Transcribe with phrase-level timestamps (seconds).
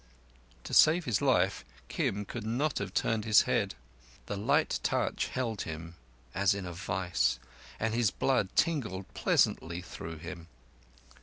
[0.63, 3.75] To save his life, Kim could not have turned his head.
[4.25, 5.93] The light touch held him
[6.33, 7.37] as in a vice,
[7.79, 10.47] and his blood tingled pleasantly through him.